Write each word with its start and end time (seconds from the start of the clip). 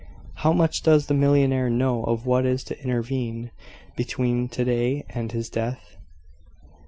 How 0.37 0.51
much 0.51 0.81
does 0.81 1.05
the 1.05 1.13
millionaire 1.13 1.69
know 1.69 2.03
of 2.05 2.25
what 2.25 2.43
is 2.43 2.63
to 2.63 2.83
intervene 2.83 3.51
between 3.95 4.49
to 4.49 4.65
day 4.65 5.05
and 5.11 5.31
his 5.31 5.47
death?" 5.47 5.95